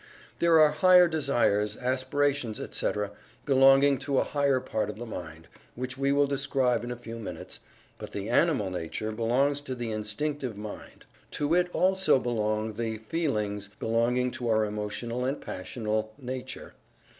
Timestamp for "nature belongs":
8.71-9.61